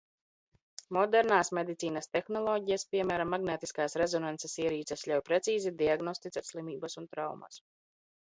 Modernās 0.95 1.51
medicīnas 1.57 2.07
tehnoloģijas, 2.15 2.85
piemēram, 2.95 3.29
magnētiskās 3.35 3.97
rezonanses 4.03 4.57
ierīces, 4.63 5.05
ļauj 5.11 5.23
precīzi 5.29 5.75
diagnosticēt 5.85 6.51
slimības 6.53 7.01
un 7.03 7.09
traumas. 7.15 7.61